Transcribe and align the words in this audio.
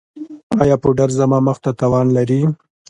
ایا 0.61 0.75
پوډر 0.83 1.09
زما 1.19 1.37
مخ 1.47 1.57
ته 1.63 1.71
تاوان 1.79 2.07
لري؟ 2.15 2.41